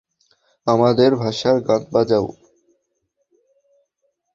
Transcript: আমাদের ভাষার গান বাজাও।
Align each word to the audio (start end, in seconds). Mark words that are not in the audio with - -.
আমাদের 0.67 1.11
ভাষার 1.15 1.57
গান 1.61 1.81
বাজাও। 1.93 2.27